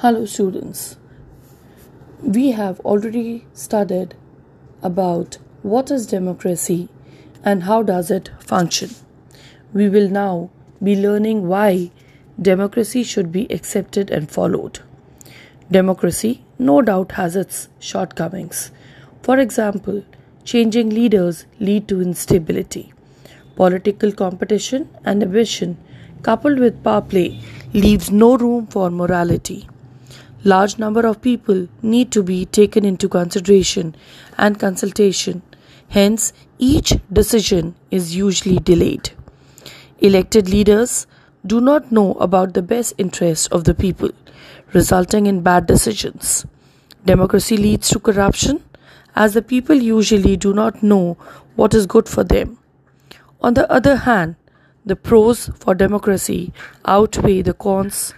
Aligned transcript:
Hello, 0.00 0.24
students. 0.26 0.96
We 2.22 2.52
have 2.52 2.78
already 2.90 3.46
studied 3.52 4.14
about 4.80 5.38
what 5.62 5.90
is 5.90 6.06
democracy 6.06 6.88
and 7.44 7.64
how 7.64 7.82
does 7.82 8.08
it 8.08 8.30
function. 8.38 8.90
We 9.72 9.88
will 9.88 10.08
now 10.08 10.50
be 10.80 10.94
learning 10.94 11.48
why 11.48 11.90
democracy 12.40 13.02
should 13.02 13.32
be 13.32 13.50
accepted 13.52 14.08
and 14.08 14.30
followed. 14.30 14.78
Democracy, 15.68 16.44
no 16.60 16.80
doubt, 16.80 17.10
has 17.22 17.34
its 17.34 17.68
shortcomings. 17.80 18.70
For 19.22 19.40
example, 19.40 20.04
changing 20.44 20.90
leaders 20.90 21.44
lead 21.58 21.88
to 21.88 22.00
instability. 22.00 22.92
Political 23.56 24.12
competition 24.12 24.88
and 25.04 25.24
ambition, 25.24 25.76
coupled 26.22 26.60
with 26.60 26.84
power 26.84 27.00
play, 27.00 27.40
leaves 27.74 28.12
no 28.12 28.36
room 28.36 28.68
for 28.68 28.90
morality 28.90 29.66
large 30.44 30.78
number 30.78 31.06
of 31.06 31.20
people 31.20 31.68
need 31.82 32.12
to 32.12 32.22
be 32.22 32.44
taken 32.46 32.84
into 32.84 33.08
consideration 33.08 33.94
and 34.36 34.58
consultation. 34.58 35.42
Hence 35.88 36.32
each 36.58 36.94
decision 37.12 37.74
is 37.90 38.14
usually 38.14 38.58
delayed. 38.58 39.10
Elected 39.98 40.48
leaders 40.48 41.06
do 41.46 41.60
not 41.60 41.90
know 41.90 42.14
about 42.14 42.54
the 42.54 42.62
best 42.62 42.94
interest 42.98 43.50
of 43.52 43.64
the 43.64 43.74
people 43.74 44.10
resulting 44.72 45.26
in 45.26 45.42
bad 45.42 45.66
decisions. 45.66 46.46
Democracy 47.04 47.56
leads 47.56 47.88
to 47.88 47.98
corruption 47.98 48.62
as 49.16 49.34
the 49.34 49.42
people 49.42 49.76
usually 49.76 50.36
do 50.36 50.52
not 50.52 50.82
know 50.82 51.16
what 51.56 51.74
is 51.74 51.86
good 51.86 52.08
for 52.08 52.22
them. 52.22 52.58
On 53.40 53.54
the 53.54 53.70
other 53.72 53.96
hand 53.96 54.36
the 54.84 54.96
pros 54.96 55.50
for 55.56 55.74
democracy 55.74 56.52
outweigh 56.84 57.42
the 57.42 57.54
cons. 57.54 58.14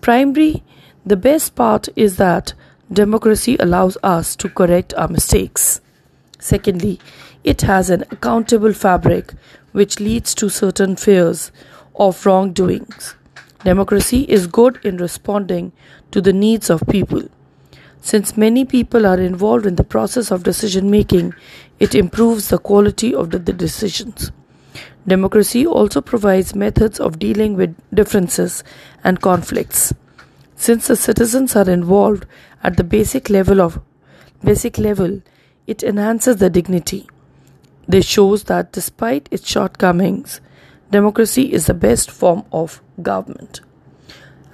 Primary 0.00 0.62
the 1.06 1.16
best 1.16 1.54
part 1.54 1.88
is 1.94 2.16
that 2.16 2.52
democracy 2.92 3.56
allows 3.60 3.96
us 4.02 4.34
to 4.34 4.48
correct 4.48 4.92
our 4.94 5.06
mistakes. 5.06 5.80
Secondly, 6.40 6.98
it 7.44 7.62
has 7.62 7.90
an 7.90 8.02
accountable 8.10 8.72
fabric 8.72 9.32
which 9.70 10.00
leads 10.00 10.34
to 10.34 10.48
certain 10.48 10.96
fears 10.96 11.52
of 11.94 12.26
wrongdoings. 12.26 13.14
Democracy 13.62 14.22
is 14.22 14.48
good 14.48 14.84
in 14.84 14.96
responding 14.96 15.70
to 16.10 16.20
the 16.20 16.32
needs 16.32 16.70
of 16.70 16.82
people. 16.90 17.22
Since 18.00 18.36
many 18.36 18.64
people 18.64 19.06
are 19.06 19.20
involved 19.20 19.64
in 19.64 19.76
the 19.76 19.84
process 19.84 20.32
of 20.32 20.42
decision 20.42 20.90
making, 20.90 21.34
it 21.78 21.94
improves 21.94 22.48
the 22.48 22.58
quality 22.58 23.14
of 23.14 23.30
the, 23.30 23.38
the 23.38 23.52
decisions. 23.52 24.32
Democracy 25.06 25.64
also 25.64 26.00
provides 26.00 26.56
methods 26.56 26.98
of 26.98 27.20
dealing 27.20 27.54
with 27.54 27.76
differences 27.94 28.64
and 29.04 29.20
conflicts. 29.20 29.92
Since 30.56 30.88
the 30.88 30.96
citizens 30.96 31.54
are 31.54 31.68
involved 31.70 32.26
at 32.62 32.76
the 32.76 32.84
basic 32.84 33.30
level 33.30 33.60
of 33.60 33.80
basic 34.42 34.78
level, 34.78 35.22
it 35.66 35.82
enhances 35.82 36.36
the 36.36 36.50
dignity. 36.50 37.08
This 37.86 38.06
shows 38.06 38.44
that 38.44 38.72
despite 38.72 39.28
its 39.30 39.48
shortcomings, 39.48 40.40
democracy 40.90 41.52
is 41.52 41.66
the 41.66 41.74
best 41.74 42.10
form 42.10 42.44
of 42.50 42.82
government. 43.02 43.60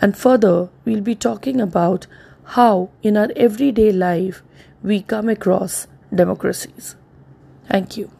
And 0.00 0.17
further, 0.17 0.69
we'll 0.84 1.00
be 1.00 1.14
talking 1.14 1.61
about 1.61 2.06
how 2.45 2.91
in 3.03 3.17
our 3.17 3.30
everyday 3.36 3.92
life 3.92 4.42
we 4.83 5.03
come 5.03 5.28
across 5.28 5.86
democracies. 6.12 6.97
Thank 7.69 7.97
you. 7.97 8.11